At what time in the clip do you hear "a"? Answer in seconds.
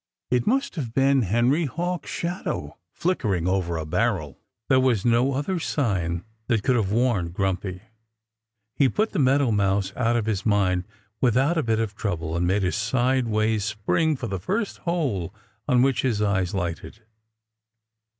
3.77-3.85, 11.55-11.61, 12.63-12.71